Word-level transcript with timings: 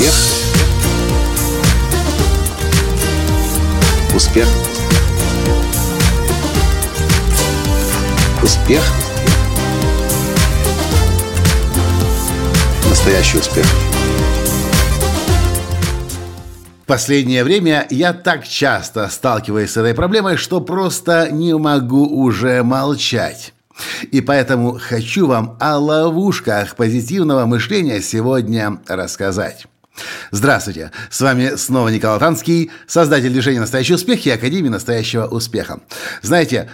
Успех. 0.00 0.14
Успех. 4.14 4.48
Успех. 8.42 8.82
Настоящий 12.88 13.38
успех. 13.38 13.66
В 16.82 16.86
последнее 16.86 17.44
время 17.44 17.86
я 17.90 18.14
так 18.14 18.48
часто 18.48 19.06
сталкиваюсь 19.08 19.70
с 19.70 19.76
этой 19.76 19.92
проблемой, 19.92 20.38
что 20.38 20.62
просто 20.62 21.30
не 21.30 21.54
могу 21.58 22.06
уже 22.06 22.62
молчать. 22.62 23.52
И 24.10 24.22
поэтому 24.22 24.78
хочу 24.80 25.26
вам 25.26 25.58
о 25.60 25.76
ловушках 25.76 26.76
позитивного 26.76 27.44
мышления 27.44 28.00
сегодня 28.00 28.80
рассказать. 28.88 29.66
Здравствуйте! 30.30 30.90
С 31.10 31.20
вами 31.20 31.56
снова 31.56 31.88
Николай 31.88 32.18
Танский, 32.18 32.70
создатель 32.86 33.30
движения 33.30 33.60
«Настоящий 33.60 33.94
успех» 33.94 34.24
и 34.26 34.30
Академии 34.30 34.68
«Настоящего 34.68 35.26
успеха». 35.26 35.80
Знаете, 36.22 36.70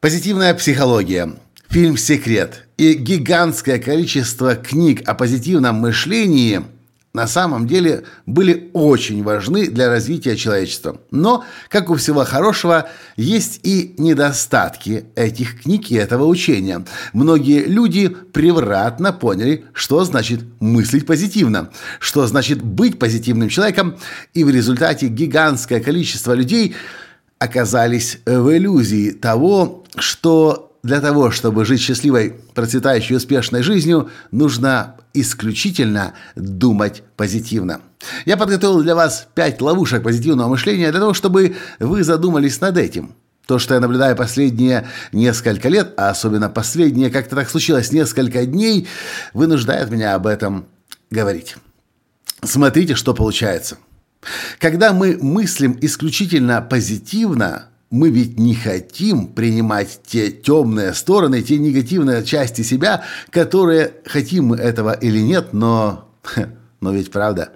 позитивная 0.00 0.54
психология, 0.54 1.34
фильм 1.68 1.96
«Секрет» 1.96 2.66
и 2.76 2.94
гигантское 2.94 3.78
количество 3.78 4.54
книг 4.54 5.02
о 5.06 5.14
позитивном 5.14 5.76
мышлении– 5.76 6.62
на 7.12 7.26
самом 7.26 7.66
деле 7.66 8.04
были 8.24 8.70
очень 8.72 9.24
важны 9.24 9.68
для 9.68 9.88
развития 9.88 10.36
человечества. 10.36 11.00
Но, 11.10 11.44
как 11.68 11.90
у 11.90 11.96
всего 11.96 12.24
хорошего, 12.24 12.88
есть 13.16 13.60
и 13.64 13.94
недостатки 13.98 15.06
этих 15.16 15.62
книг 15.62 15.90
и 15.90 15.96
этого 15.96 16.24
учения. 16.24 16.84
Многие 17.12 17.64
люди 17.64 18.08
превратно 18.08 19.12
поняли, 19.12 19.64
что 19.72 20.04
значит 20.04 20.40
мыслить 20.60 21.04
позитивно, 21.04 21.70
что 21.98 22.26
значит 22.28 22.62
быть 22.62 22.98
позитивным 22.98 23.48
человеком, 23.48 23.96
и 24.32 24.44
в 24.44 24.50
результате 24.50 25.08
гигантское 25.08 25.80
количество 25.80 26.32
людей 26.32 26.76
оказались 27.40 28.18
в 28.24 28.56
иллюзии 28.56 29.10
того, 29.10 29.84
что 29.96 30.69
для 30.82 31.00
того, 31.00 31.30
чтобы 31.30 31.64
жить 31.64 31.80
счастливой, 31.80 32.34
процветающей, 32.54 33.16
успешной 33.16 33.62
жизнью, 33.62 34.10
нужно 34.30 34.96
исключительно 35.12 36.14
думать 36.36 37.02
позитивно. 37.16 37.80
Я 38.24 38.36
подготовил 38.36 38.82
для 38.82 38.94
вас 38.94 39.26
пять 39.34 39.60
ловушек 39.60 40.02
позитивного 40.02 40.48
мышления 40.48 40.90
для 40.90 41.00
того, 41.00 41.14
чтобы 41.14 41.56
вы 41.78 42.02
задумались 42.02 42.60
над 42.60 42.78
этим. 42.78 43.14
То, 43.46 43.58
что 43.58 43.74
я 43.74 43.80
наблюдаю 43.80 44.14
последние 44.16 44.88
несколько 45.12 45.68
лет, 45.68 45.94
а 45.96 46.10
особенно 46.10 46.48
последние, 46.48 47.10
как-то 47.10 47.34
так 47.34 47.50
случилось, 47.50 47.92
несколько 47.92 48.46
дней, 48.46 48.86
вынуждает 49.34 49.90
меня 49.90 50.14
об 50.14 50.26
этом 50.26 50.66
говорить. 51.10 51.56
Смотрите, 52.42 52.94
что 52.94 53.12
получается. 53.12 53.76
Когда 54.58 54.92
мы 54.92 55.18
мыслим 55.20 55.76
исключительно 55.80 56.62
позитивно, 56.62 57.69
мы 57.90 58.10
ведь 58.10 58.38
не 58.38 58.54
хотим 58.54 59.26
принимать 59.26 60.00
те 60.06 60.30
темные 60.30 60.94
стороны, 60.94 61.42
те 61.42 61.58
негативные 61.58 62.24
части 62.24 62.62
себя, 62.62 63.02
которые 63.30 63.94
хотим 64.06 64.46
мы 64.46 64.56
этого 64.56 64.92
или 64.92 65.18
нет, 65.18 65.52
но, 65.52 66.08
но 66.80 66.92
ведь 66.92 67.10
правда, 67.10 67.50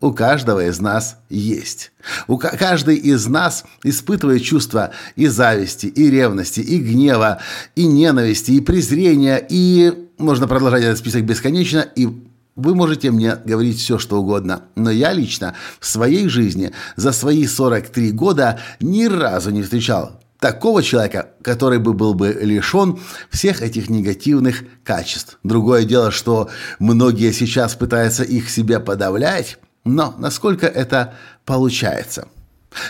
у 0.00 0.12
каждого 0.12 0.64
из 0.64 0.80
нас 0.80 1.18
есть. 1.28 1.92
У 2.26 2.38
каждый 2.38 2.96
из 2.96 3.26
нас 3.26 3.64
испытывает 3.84 4.42
чувства 4.42 4.92
и 5.16 5.26
зависти, 5.26 5.86
и 5.86 6.08
ревности, 6.08 6.60
и 6.60 6.78
гнева, 6.78 7.40
и 7.74 7.86
ненависти, 7.86 8.52
и 8.52 8.60
презрения, 8.60 9.44
и 9.50 10.08
можно 10.16 10.48
продолжать 10.48 10.84
этот 10.84 10.98
список 10.98 11.24
бесконечно, 11.24 11.80
и 11.80 12.08
вы 12.56 12.74
можете 12.74 13.10
мне 13.10 13.36
говорить 13.36 13.78
все, 13.78 13.98
что 13.98 14.20
угодно, 14.20 14.62
но 14.74 14.90
я 14.90 15.12
лично 15.12 15.54
в 15.78 15.86
своей 15.86 16.28
жизни 16.28 16.72
за 16.96 17.12
свои 17.12 17.46
43 17.46 18.12
года 18.12 18.58
ни 18.80 19.04
разу 19.04 19.50
не 19.50 19.62
встречал 19.62 20.20
такого 20.40 20.82
человека, 20.82 21.30
который 21.42 21.78
бы 21.78 21.92
был 21.92 22.14
бы 22.14 22.36
лишен 22.40 22.98
всех 23.30 23.62
этих 23.62 23.90
негативных 23.90 24.64
качеств. 24.82 25.38
Другое 25.44 25.84
дело, 25.84 26.10
что 26.10 26.48
многие 26.78 27.32
сейчас 27.32 27.74
пытаются 27.74 28.24
их 28.24 28.50
себе 28.50 28.80
подавлять, 28.80 29.58
но 29.84 30.14
насколько 30.18 30.66
это 30.66 31.14
получается? 31.44 32.28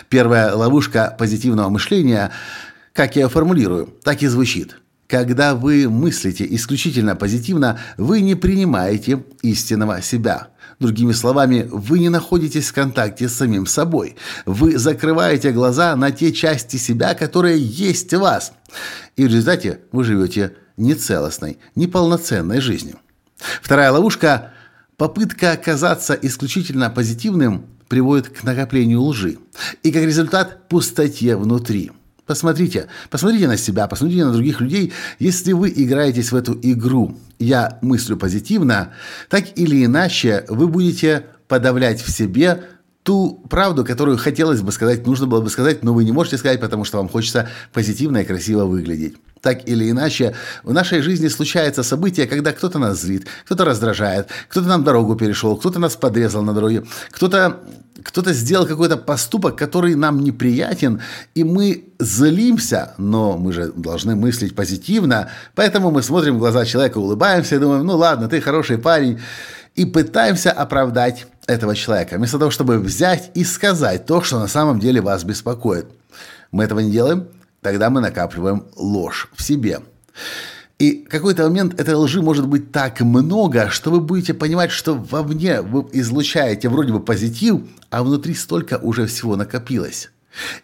Первая 0.08 0.54
ловушка 0.54 1.14
позитивного 1.18 1.68
мышления, 1.70 2.30
как 2.92 3.16
я 3.16 3.28
формулирую, 3.28 3.92
так 4.04 4.22
и 4.22 4.26
звучит– 4.26 4.76
когда 5.10 5.56
вы 5.56 5.88
мыслите 5.90 6.46
исключительно 6.54 7.16
позитивно, 7.16 7.80
вы 7.96 8.20
не 8.20 8.36
принимаете 8.36 9.24
истинного 9.42 10.00
себя. 10.02 10.48
Другими 10.78 11.12
словами, 11.12 11.68
вы 11.68 11.98
не 11.98 12.08
находитесь 12.08 12.68
в 12.68 12.74
контакте 12.74 13.28
с 13.28 13.34
самим 13.34 13.66
собой. 13.66 14.16
Вы 14.46 14.78
закрываете 14.78 15.50
глаза 15.50 15.96
на 15.96 16.12
те 16.12 16.32
части 16.32 16.76
себя, 16.76 17.14
которые 17.14 17.60
есть 17.60 18.14
в 18.14 18.20
вас. 18.20 18.52
И 19.16 19.24
в 19.24 19.26
результате 19.26 19.80
вы 19.90 20.04
живете 20.04 20.54
нецелостной, 20.76 21.58
неполноценной 21.74 22.60
жизнью. 22.60 23.00
Вторая 23.60 23.90
ловушка– 23.90 24.52
попытка 24.96 25.52
оказаться 25.52 26.14
исключительно 26.14 26.88
позитивным 26.88 27.66
приводит 27.88 28.28
к 28.28 28.44
накоплению 28.44 29.02
лжи. 29.02 29.38
И 29.82 29.90
как 29.90 30.04
результат– 30.04 30.68
пустоте 30.68 31.36
внутри– 31.36 31.90
Посмотрите, 32.30 32.86
посмотрите 33.10 33.48
на 33.48 33.56
себя, 33.56 33.88
посмотрите 33.88 34.24
на 34.24 34.32
других 34.32 34.60
людей. 34.60 34.92
Если 35.18 35.52
вы 35.52 35.72
играетесь 35.74 36.30
в 36.30 36.36
эту 36.36 36.56
игру 36.62 37.18
«я 37.40 37.80
мыслю 37.82 38.16
позитивно», 38.16 38.92
так 39.28 39.46
или 39.58 39.84
иначе 39.84 40.44
вы 40.46 40.68
будете 40.68 41.26
подавлять 41.48 42.00
в 42.00 42.08
себе 42.08 42.62
ту 43.02 43.42
правду, 43.48 43.84
которую 43.84 44.18
хотелось 44.18 44.60
бы 44.60 44.72
сказать, 44.72 45.06
нужно 45.06 45.26
было 45.26 45.40
бы 45.40 45.50
сказать, 45.50 45.82
но 45.82 45.94
вы 45.94 46.04
не 46.04 46.12
можете 46.12 46.36
сказать, 46.36 46.60
потому 46.60 46.84
что 46.84 46.98
вам 46.98 47.08
хочется 47.08 47.48
позитивно 47.72 48.18
и 48.18 48.24
красиво 48.24 48.64
выглядеть. 48.64 49.16
Так 49.40 49.66
или 49.66 49.90
иначе, 49.90 50.34
в 50.64 50.72
нашей 50.72 51.00
жизни 51.00 51.28
случаются 51.28 51.82
события, 51.82 52.26
когда 52.26 52.52
кто-то 52.52 52.78
нас 52.78 53.00
злит, 53.00 53.26
кто-то 53.46 53.64
раздражает, 53.64 54.28
кто-то 54.48 54.68
нам 54.68 54.84
дорогу 54.84 55.16
перешел, 55.16 55.56
кто-то 55.56 55.78
нас 55.78 55.96
подрезал 55.96 56.42
на 56.42 56.52
дороге, 56.52 56.84
кто-то 57.10 57.60
кто 58.02 58.22
сделал 58.32 58.66
какой-то 58.66 58.96
поступок, 58.96 59.56
который 59.56 59.94
нам 59.94 60.20
неприятен, 60.20 61.02
и 61.34 61.44
мы 61.44 61.84
злимся, 61.98 62.94
но 62.96 63.36
мы 63.36 63.52
же 63.52 63.72
должны 63.76 64.16
мыслить 64.16 64.54
позитивно, 64.54 65.28
поэтому 65.54 65.90
мы 65.90 66.02
смотрим 66.02 66.36
в 66.36 66.38
глаза 66.38 66.64
человека, 66.64 66.96
улыбаемся 66.96 67.56
и 67.56 67.58
думаем, 67.58 67.84
ну 67.84 67.96
ладно, 67.96 68.28
ты 68.28 68.40
хороший 68.40 68.78
парень, 68.78 69.20
и 69.74 69.84
пытаемся 69.84 70.50
оправдать 70.50 71.26
этого 71.50 71.74
человека, 71.74 72.16
вместо 72.16 72.38
того, 72.38 72.50
чтобы 72.50 72.78
взять 72.78 73.30
и 73.34 73.44
сказать 73.44 74.06
то, 74.06 74.22
что 74.22 74.38
на 74.38 74.48
самом 74.48 74.80
деле 74.80 75.00
вас 75.00 75.24
беспокоит. 75.24 75.86
Мы 76.52 76.64
этого 76.64 76.80
не 76.80 76.90
делаем– 76.90 77.28
тогда 77.60 77.90
мы 77.90 78.00
накапливаем 78.00 78.64
ложь 78.76 79.28
в 79.34 79.42
себе. 79.42 79.80
И 80.78 81.04
в 81.06 81.10
какой-то 81.10 81.42
момент 81.44 81.78
этой 81.78 81.94
лжи 81.94 82.22
может 82.22 82.46
быть 82.46 82.72
так 82.72 83.00
много, 83.00 83.68
что 83.68 83.90
вы 83.90 84.00
будете 84.00 84.32
понимать, 84.32 84.70
что 84.70 84.94
вовне 84.94 85.60
вы 85.60 85.86
излучаете 85.92 86.70
вроде 86.70 86.92
бы 86.92 87.00
позитив, 87.00 87.60
а 87.90 88.02
внутри 88.02 88.34
столько 88.34 88.78
уже 88.78 89.06
всего 89.06 89.36
накопилось. 89.36 90.10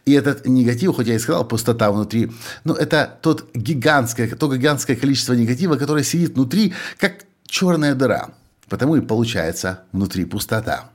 И 0.07 0.13
этот 0.13 0.47
негатив, 0.47 0.95
хоть 0.95 1.09
я 1.09 1.17
и 1.17 1.19
сказал, 1.19 1.47
пустота 1.47 1.91
внутри, 1.91 2.33
но 2.65 2.75
это 2.75 3.19
тот 3.21 3.51
гигантское, 3.55 4.29
то 4.29 4.55
гигантское 4.55 4.97
количество 4.97 5.35
негатива, 5.35 5.77
которое 5.77 6.05
сидит 6.05 6.35
внутри, 6.35 6.73
как 6.99 7.25
черная 7.47 7.95
дыра. 7.95 8.31
Потому 8.69 8.97
и 8.97 9.01
получается 9.01 9.85
внутри 9.93 10.25
пустота. 10.25 10.91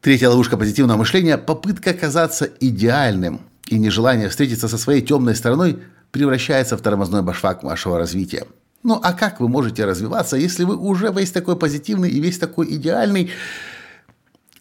Третья 0.00 0.28
ловушка 0.28 0.56
позитивного 0.56 0.98
мышления– 0.98 1.36
попытка 1.38 1.92
казаться 1.92 2.48
идеальным– 2.60 3.42
и 3.70 3.78
нежелание 3.78 4.28
встретиться 4.28 4.68
со 4.68 4.78
своей 4.78 5.02
темной 5.02 5.36
стороной 5.36 5.78
превращается 6.10 6.76
в 6.76 6.80
тормозной 6.80 7.22
башфак 7.22 7.62
вашего 7.62 7.98
развития. 7.98 8.46
Ну 8.82 8.98
а 9.02 9.12
как 9.12 9.40
вы 9.40 9.48
можете 9.48 9.84
развиваться, 9.84 10.36
если 10.36 10.64
вы 10.64 10.76
уже 10.76 11.12
весь 11.12 11.32
такой 11.32 11.56
позитивный 11.56 12.10
и 12.10 12.20
весь 12.20 12.38
такой 12.38 12.74
идеальный? 12.74 13.30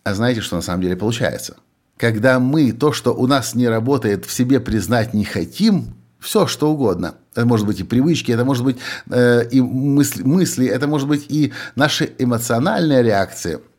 А 0.04 0.13
знаете, 0.13 0.42
что 0.42 0.56
на 0.56 0.62
самом 0.62 0.81
деле 0.81 0.95
получается? 0.95 1.57
Когда 1.98 2.39
мы 2.39 2.72
то, 2.72 2.94
что 2.94 3.13
у 3.13 3.28
нас 3.28 3.56
не 3.56 3.68
работает, 3.68 4.25
в 4.25 4.31
себе 4.31 4.60
признать 4.60 5.13
не 5.13 5.24
хотим, 5.24 5.95
все 6.19 6.48
что 6.48 6.72
угодно. 6.72 7.16
Это 7.38 7.45
может 7.45 7.68
быть 7.68 7.80
и 7.80 7.84
привычки, 7.84 8.31
это 8.31 8.44
может 8.44 8.63
быть 8.63 8.78
э, 9.10 9.48
и 9.51 9.62
мысли, 9.62 10.24
мысли, 10.24 10.66
это 10.66 10.88
может 10.88 11.07
быть 11.07 11.25
и 11.30 11.54
наши 11.75 12.12
эмоциональные 12.18 13.04
реакции– 13.04 13.60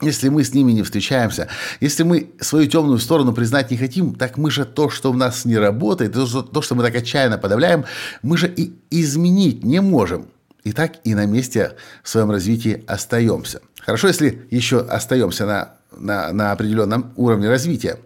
если 0.00 0.30
мы 0.30 0.44
с 0.44 0.54
ними 0.54 0.72
не 0.72 0.82
встречаемся, 0.82 1.48
если 1.80 2.04
мы 2.04 2.30
свою 2.40 2.66
темную 2.66 2.98
сторону 2.98 3.32
признать 3.34 3.70
не 3.70 3.76
хотим, 3.76 4.14
так 4.14 4.38
мы 4.38 4.50
же 4.50 4.64
то, 4.64 4.88
что 4.88 5.12
в 5.12 5.16
нас 5.16 5.44
не 5.44 5.58
работает, 5.58 6.14
то, 6.14 6.62
что 6.62 6.74
мы 6.74 6.82
так 6.82 6.94
отчаянно 6.94 7.36
подавляем, 7.36 7.84
мы 8.22 8.38
же 8.38 8.48
и 8.48 8.72
изменить 8.90 9.62
не 9.62 9.80
можем. 9.80 10.28
И 10.64 10.72
так 10.72 10.92
и 11.04 11.14
на 11.14 11.26
месте 11.26 11.72
в 12.02 12.08
своем 12.08 12.30
развитии 12.30 12.84
остаемся. 12.86 13.60
Хорошо, 13.80 14.08
если 14.08 14.46
еще 14.50 14.80
остаемся 14.80 15.46
на, 15.46 15.74
на, 15.92 16.32
на 16.32 16.52
определенном 16.52 17.12
уровне 17.16 17.48
развития. 17.48 17.98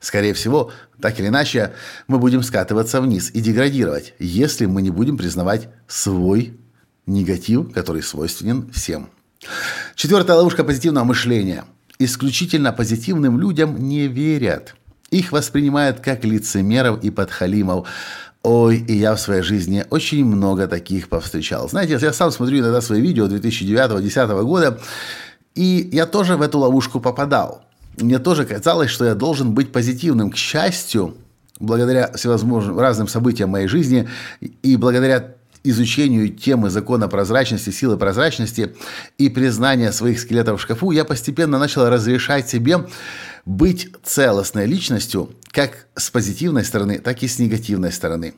Скорее 0.00 0.34
всего, 0.34 0.70
так 1.00 1.18
или 1.20 1.28
иначе, 1.28 1.72
мы 2.06 2.18
будем 2.18 2.42
скатываться 2.42 3.00
вниз 3.00 3.30
и 3.32 3.40
деградировать, 3.40 4.14
если 4.18 4.66
мы 4.66 4.82
не 4.82 4.90
будем 4.90 5.16
признавать 5.16 5.68
свой 5.86 6.58
негатив, 7.06 7.72
который 7.72 8.02
свойственен 8.02 8.70
всем. 8.72 9.08
Четвертая 9.94 10.36
ловушка 10.36 10.64
позитивного 10.64 11.04
мышления. 11.04 11.64
Исключительно 11.98 12.72
позитивным 12.72 13.40
людям 13.40 13.88
не 13.88 14.06
верят. 14.06 14.74
Их 15.10 15.32
воспринимают 15.32 16.00
как 16.00 16.24
лицемеров 16.24 17.02
и 17.02 17.10
подхалимов. 17.10 17.88
Ой, 18.42 18.78
и 18.78 18.94
я 18.94 19.14
в 19.14 19.20
своей 19.20 19.42
жизни 19.42 19.84
очень 19.90 20.24
много 20.24 20.68
таких 20.68 21.08
повстречал. 21.08 21.68
Знаете, 21.68 21.98
я 22.00 22.12
сам 22.12 22.30
смотрю 22.30 22.58
иногда 22.58 22.80
свои 22.80 23.00
видео 23.00 23.26
2009-2010 23.26 24.42
года, 24.44 24.80
и 25.54 25.88
я 25.92 26.06
тоже 26.06 26.36
в 26.36 26.42
эту 26.42 26.58
ловушку 26.58 27.00
попадал. 27.00 27.65
Мне 27.96 28.18
тоже 28.18 28.44
казалось, 28.44 28.90
что 28.90 29.04
я 29.04 29.14
должен 29.14 29.52
быть 29.52 29.72
позитивным. 29.72 30.30
К 30.30 30.36
счастью, 30.36 31.16
благодаря 31.58 32.12
всевозможным 32.12 32.78
разным 32.78 33.08
событиям 33.08 33.50
моей 33.50 33.68
жизни 33.68 34.08
и 34.40 34.76
благодаря 34.76 35.34
изучению 35.64 36.28
темы 36.30 36.70
закона 36.70 37.08
прозрачности, 37.08 37.70
силы 37.70 37.96
прозрачности 37.96 38.74
и 39.18 39.28
признания 39.28 39.92
своих 39.92 40.20
скелетов 40.20 40.60
в 40.60 40.62
шкафу, 40.62 40.92
я 40.92 41.04
постепенно 41.04 41.58
начал 41.58 41.88
разрешать 41.88 42.48
себе 42.48 42.86
быть 43.44 43.92
целостной 44.04 44.66
личностью 44.66 45.30
как 45.50 45.86
с 45.94 46.10
позитивной 46.10 46.64
стороны, 46.64 46.98
так 46.98 47.22
и 47.22 47.28
с 47.28 47.38
негативной 47.38 47.92
стороны. 47.92 48.34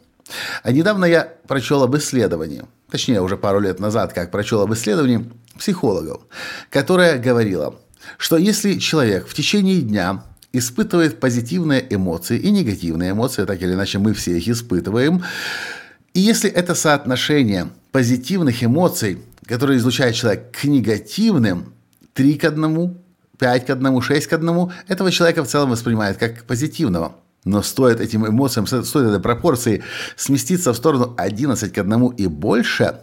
А 0.62 0.72
недавно 0.72 1.04
я 1.04 1.32
прочел 1.46 1.82
об 1.82 1.96
исследовании, 1.96 2.64
точнее 2.90 3.20
уже 3.20 3.36
пару 3.36 3.60
лет 3.60 3.80
назад, 3.80 4.12
как 4.12 4.30
прочел 4.30 4.60
об 4.60 4.72
исследовании 4.72 5.30
психологов, 5.58 6.22
которое 6.70 7.18
говорило, 7.18 7.74
что 8.16 8.36
если 8.36 8.78
человек 8.78 9.26
в 9.26 9.34
течение 9.34 9.80
дня 9.80 10.24
испытывает 10.52 11.20
позитивные 11.20 11.86
эмоции 11.90 12.38
и 12.38 12.50
негативные 12.50 13.12
эмоции, 13.12 13.44
так 13.44 13.60
или 13.62 13.74
иначе 13.74 13.98
мы 13.98 14.14
все 14.14 14.36
их 14.36 14.48
испытываем, 14.48 15.22
и 16.14 16.20
если 16.20 16.50
это 16.50 16.74
соотношение 16.74 17.68
позитивных 17.92 18.64
эмоций, 18.64 19.18
которые 19.46 19.78
излучает 19.78 20.14
человек, 20.14 20.50
к 20.52 20.64
негативным, 20.64 21.72
3 22.14 22.34
к 22.34 22.44
1, 22.44 22.96
5 23.38 23.66
к 23.66 23.70
1, 23.70 24.02
6 24.02 24.26
к 24.26 24.32
1, 24.32 24.72
этого 24.88 25.10
человека 25.10 25.44
в 25.44 25.48
целом 25.48 25.70
воспринимает 25.70 26.16
как 26.16 26.44
позитивного. 26.44 27.14
Но 27.44 27.62
стоит 27.62 28.00
этим 28.00 28.26
эмоциям, 28.26 28.66
стоит 28.66 29.06
этой 29.06 29.20
пропорции 29.20 29.82
сместиться 30.16 30.72
в 30.72 30.76
сторону 30.76 31.14
11 31.16 31.72
к 31.72 31.78
1 31.78 32.06
и 32.08 32.26
больше, 32.26 33.00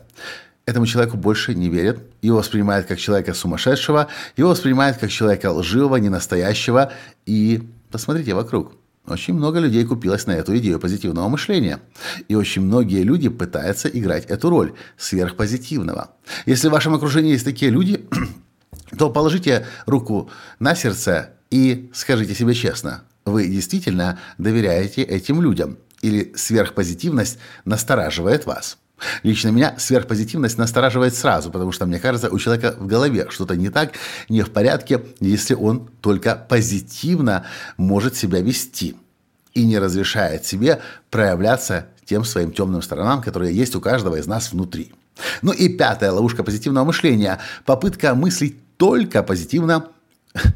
этому 0.65 0.85
человеку 0.85 1.17
больше 1.17 1.53
не 1.53 1.69
верят. 1.69 1.99
Его 2.21 2.37
воспринимают 2.37 2.87
как 2.87 2.99
человека 2.99 3.33
сумасшедшего, 3.33 4.07
его 4.35 4.49
воспринимают 4.49 4.97
как 4.97 5.11
человека 5.11 5.51
лживого, 5.51 5.97
ненастоящего. 5.97 6.91
И 7.25 7.63
посмотрите 7.91 8.33
вокруг. 8.33 8.73
Очень 9.07 9.35
много 9.35 9.59
людей 9.59 9.85
купилось 9.85 10.25
на 10.25 10.31
эту 10.31 10.57
идею 10.57 10.79
позитивного 10.79 11.29
мышления. 11.29 11.79
И 12.27 12.33
очень 12.33 12.63
многие 12.63 13.03
люди 13.03 13.29
пытаются 13.29 13.87
играть 13.87 14.25
эту 14.25 14.49
роль 14.49 14.73
сверхпозитивного. 14.97 16.11
Если 16.47 16.69
в 16.69 16.71
вашем 16.71 16.95
окружении 16.95 17.33
есть 17.33 17.45
такие 17.45 17.69
люди, 17.69 18.07
то 18.97 19.11
положите 19.11 19.67
руку 19.85 20.31
на 20.57 20.73
сердце 20.73 21.33
и 21.51 21.91
скажите 21.93 22.33
себе 22.33 22.55
честно, 22.55 23.03
вы 23.25 23.47
действительно 23.47 24.19
доверяете 24.39 25.03
этим 25.03 25.39
людям 25.39 25.77
или 26.01 26.33
сверхпозитивность 26.35 27.37
настораживает 27.63 28.47
вас. 28.47 28.79
Лично 29.23 29.49
меня 29.49 29.75
сверхпозитивность 29.77 30.57
настораживает 30.57 31.15
сразу, 31.15 31.51
потому 31.51 31.71
что, 31.71 31.85
мне 31.85 31.99
кажется, 31.99 32.29
у 32.29 32.39
человека 32.39 32.75
в 32.77 32.87
голове 32.87 33.27
что-то 33.29 33.55
не 33.55 33.69
так, 33.69 33.93
не 34.29 34.41
в 34.41 34.51
порядке, 34.51 35.01
если 35.19 35.53
он 35.53 35.89
только 36.01 36.35
позитивно 36.35 37.45
может 37.77 38.15
себя 38.15 38.41
вести 38.41 38.95
и 39.53 39.65
не 39.65 39.79
разрешает 39.79 40.45
себе 40.45 40.81
проявляться 41.09 41.87
тем 42.05 42.23
своим 42.23 42.51
темным 42.51 42.81
сторонам, 42.81 43.21
которые 43.21 43.55
есть 43.55 43.75
у 43.75 43.81
каждого 43.81 44.15
из 44.15 44.27
нас 44.27 44.51
внутри. 44.51 44.93
Ну 45.41 45.51
и 45.51 45.69
пятая 45.69 46.11
ловушка 46.11 46.43
позитивного 46.43 46.85
мышления– 46.85 47.39
попытка 47.65 48.15
мыслить 48.15 48.57
только 48.77 49.23
позитивно 49.23 49.87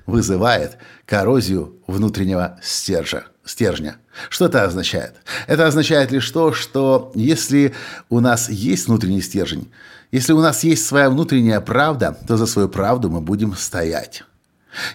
вызывает 0.05 0.77
коррозию 1.05 1.77
внутреннего 1.87 2.59
стержа, 2.61 3.25
стержня. 3.49 3.97
Что 4.29 4.45
это 4.45 4.63
означает? 4.63 5.15
Это 5.47 5.65
означает 5.65 6.11
лишь 6.11 6.29
то, 6.29 6.53
что 6.53 7.11
если 7.15 7.73
у 8.09 8.19
нас 8.19 8.49
есть 8.49 8.87
внутренний 8.87 9.21
стержень, 9.21 9.71
если 10.11 10.33
у 10.33 10.39
нас 10.39 10.63
есть 10.63 10.85
своя 10.85 11.09
внутренняя 11.09 11.59
правда, 11.59 12.17
то 12.27 12.37
за 12.37 12.45
свою 12.45 12.69
правду 12.69 13.09
мы 13.09 13.21
будем 13.21 13.55
стоять. 13.55 14.23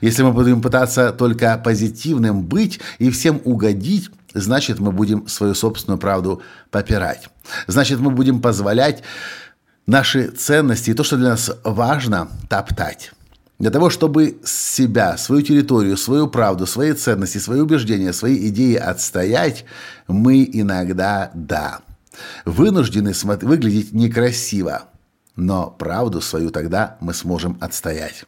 Если 0.01 0.23
мы 0.23 0.33
будем 0.33 0.62
пытаться 0.62 1.12
только 1.12 1.59
позитивным 1.59 2.43
быть 2.43 2.81
и 2.99 3.11
всем 3.11 3.41
угодить, 3.45 4.11
значит 4.35 4.79
мы 4.79 4.93
будем 4.93 5.27
свою 5.27 5.55
собственную 5.55 5.99
правду 5.99 6.41
попирать. 6.71 7.29
Значит 7.67 7.99
мы 7.99 8.11
будем 8.11 8.41
позволять 8.41 9.03
наши 9.87 10.29
ценности 10.29 10.91
и 10.91 10.95
то, 10.95 11.03
что 11.03 11.17
для 11.17 11.31
нас 11.31 11.51
важно, 11.65 12.29
топтать. 12.49 13.11
Для 13.64 13.70
того, 13.70 13.88
чтобы 13.88 14.40
себя, 14.44 15.16
свою 15.16 15.40
территорию, 15.40 15.96
свою 15.96 16.28
правду, 16.28 16.66
свои 16.66 16.93
ценности, 16.93 17.38
свои 17.38 17.61
убеждения, 17.61 18.12
свои 18.12 18.49
идеи 18.50 18.75
отстоять, 18.75 19.64
мы 20.06 20.46
иногда, 20.52 21.31
да, 21.32 21.81
вынуждены 22.44 23.14
выглядеть 23.22 23.94
некрасиво, 23.94 24.82
но 25.34 25.70
правду 25.70 26.20
свою 26.20 26.50
тогда 26.50 26.99
мы 27.00 27.14
сможем 27.14 27.56
отстоять. 27.58 28.26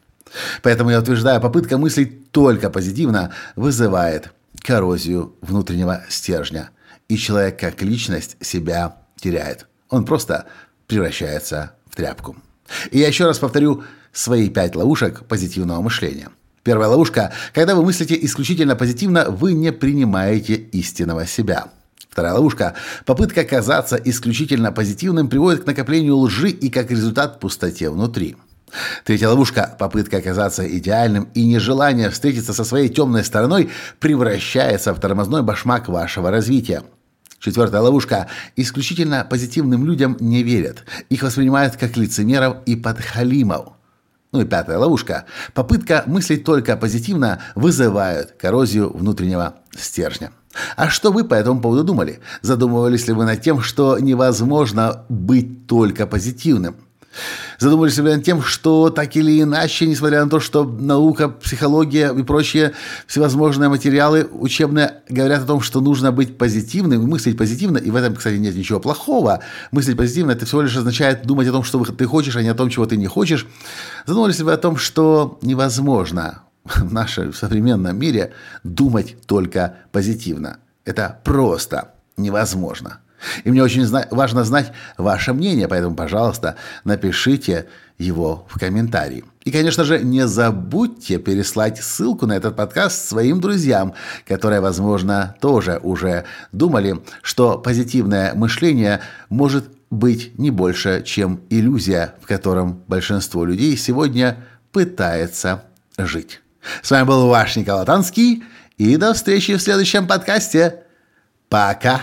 Поэтому 0.63 0.89
я 0.89 1.01
утверждаю, 1.01 1.39
попытка 1.43 1.77
мыслить 1.77 2.31
только 2.31 2.71
позитивно 2.71 3.31
вызывает 3.57 4.33
коррозию 4.63 5.35
внутреннего 5.43 6.03
стержня. 6.09 6.71
И 7.11 7.19
человек 7.19 7.61
как 7.61 7.83
личность 7.83 8.39
себя 8.41 8.97
теряет. 9.17 9.67
Он 9.91 10.07
просто 10.07 10.47
превращается 10.87 11.73
в 11.91 11.95
тряпку. 11.95 12.37
И 12.91 13.01
я 13.01 13.09
еще 13.09 13.27
раз 13.27 13.39
повторю 13.39 13.85
свои 14.17 14.49
пять 14.49 14.75
ловушек 14.75 15.25
позитивного 15.27 15.81
мышления. 15.83 16.31
Первая 16.63 16.89
ловушка. 16.89 17.33
Когда 17.55 17.75
вы 17.77 17.85
мыслите 17.85 18.19
исключительно 18.23 18.75
позитивно, 18.75 19.31
вы 19.31 19.53
не 19.53 19.73
принимаете 19.73 20.55
истинного 20.55 21.27
себя. 21.27 21.67
Вторая 22.11 22.33
ловушка. 22.33 22.75
Попытка 23.05 23.45
казаться 23.45 23.97
исключительно 23.97 24.73
позитивным 24.73 25.29
приводит 25.29 25.63
к 25.65 25.67
накоплению 25.67 26.17
лжи 26.17 26.49
и 26.49 26.71
как 26.71 26.91
результат 26.91 27.39
пустоте 27.41 27.91
внутри. 27.91 28.37
Третья 29.05 29.29
ловушка. 29.29 29.77
Попытка 29.79 30.17
оказаться 30.17 30.67
идеальным 30.67 31.29
и 31.35 31.45
нежелание 31.45 32.11
встретиться 32.11 32.53
со 32.53 32.65
своей 32.65 32.89
темной 32.89 33.23
стороной 33.23 33.71
превращается 34.01 34.93
в 34.93 34.99
тормозной 34.99 35.43
башмак 35.43 35.89
вашего 35.89 36.31
развития. 36.31 36.83
Четвертая 37.39 37.83
ловушка. 37.83 38.29
Исключительно 38.57 39.25
позитивным 39.29 39.87
людям 39.87 40.17
не 40.19 40.43
верят. 40.43 40.85
Их 41.11 41.23
воспринимают 41.23 41.77
как 41.77 41.97
лицемеров 41.97 42.57
и 42.67 42.75
подхалимов. 42.75 43.76
Ну 44.37 44.43
и 44.43 44.45
пятая 44.45 44.77
ловушка. 44.77 45.25
Попытка 45.55 46.03
мыслить 46.07 46.45
только 46.45 46.77
позитивно 46.77 47.41
вызывает 47.55 48.33
коррозию 48.33 48.95
внутреннего 48.95 49.55
стержня. 49.75 50.31
А 50.77 50.91
что 50.91 51.11
вы 51.11 51.25
по 51.25 51.33
этому 51.33 51.63
поводу 51.63 51.85
думали? 51.85 52.21
Задумывались 52.43 53.09
ли 53.09 53.15
вы 53.15 53.25
над 53.25 53.41
тем, 53.41 53.63
что 53.63 53.99
невозможно 53.99 55.07
быть 55.09 55.67
только 55.67 56.07
позитивным? 56.07 56.77
Задумались 57.59 57.97
над 57.97 58.25
тем, 58.25 58.43
что 58.43 58.91
так 58.91 59.17
или 59.17 59.43
иначе, 59.43 59.87
несмотря 59.87 60.25
на 60.25 60.31
то, 60.31 60.41
что 60.41 60.65
наука, 60.65 61.29
психология 61.29 62.13
и 62.13 62.23
прочие 62.23 62.73
всевозможные 63.07 63.69
материалы 63.69 64.29
учебные 64.31 65.03
говорят 65.09 65.43
о 65.43 65.47
том, 65.47 65.61
что 65.61 65.81
нужно 65.81 66.13
быть 66.13 66.37
позитивным 66.39 67.07
мыслить 67.07 67.39
позитивно, 67.39 67.79
и 67.79 67.91
в 67.91 67.97
этом, 67.97 68.15
кстати, 68.15 68.37
нет 68.37 68.55
ничего 68.55 68.81
плохого. 68.81 69.41
Мыслить 69.71 69.97
позитивно– 69.97 70.31
это 70.33 70.47
всего 70.47 70.63
лишь 70.63 70.77
означает 70.77 71.27
думать 71.27 71.49
о 71.49 71.53
том, 71.53 71.65
что 71.65 71.83
ты 71.85 72.05
хочешь, 72.07 72.37
а 72.37 72.43
не 72.43 72.49
о 72.49 72.55
том, 72.55 72.69
чего 72.69 72.87
ты 72.87 72.97
не 72.97 73.07
хочешь. 73.07 73.47
Задумались 74.07 74.39
ли 74.39 74.45
вы 74.45 74.53
о 74.53 74.57
том, 74.57 74.77
что 74.77 75.39
невозможно 75.43 76.43
в 76.65 76.93
нашем 76.93 77.33
современном 77.33 77.99
мире 77.99 78.33
думать 78.65 79.17
только 79.27 79.77
позитивно? 79.93 80.59
Это 80.85 81.21
просто 81.25 81.95
невозможно. 82.17 83.01
И 83.45 83.51
мне 83.51 83.63
очень 83.63 83.85
зна- 83.85 84.07
важно 84.11 84.45
знать 84.45 84.73
ваше 84.99 85.33
мнение, 85.33 85.69
поэтому, 85.69 85.95
пожалуйста, 85.95 86.57
напишите 86.85 87.67
его 87.99 88.47
в 88.49 88.59
комментарии. 88.59 89.25
И, 89.45 89.51
конечно 89.51 89.85
же, 89.85 90.01
не 90.01 90.27
забудьте 90.27 91.19
переслать 91.19 91.83
ссылку 91.83 92.27
на 92.27 92.35
этот 92.35 92.57
подкаст 92.57 93.09
своим 93.09 93.41
друзьям, 93.41 93.95
которые, 94.27 94.61
возможно, 94.61 95.37
тоже 95.41 95.81
уже 95.83 96.25
думали, 96.53 97.01
что 97.23 97.57
позитивное 97.57 98.35
мышление 98.35 99.01
может 99.29 99.71
быть 99.91 100.37
не 100.39 100.51
больше, 100.51 101.03
чем 101.05 101.41
иллюзия, 101.49 102.15
в 102.21 102.27
котором 102.27 102.83
большинство 102.89 103.45
людей 103.45 103.77
сегодня 103.77 104.39
пытается 104.73 105.65
жить. 105.97 106.41
С 106.83 106.91
вами 106.91 107.07
был 107.07 107.29
ваш 107.29 107.57
Николай 107.57 107.87
Танский, 107.87 108.43
и 108.77 108.97
до 108.97 109.15
встречи 109.15 109.57
в 109.57 109.63
следующем 109.63 110.07
подкасте. 110.07 110.83
Пока! 111.49 112.03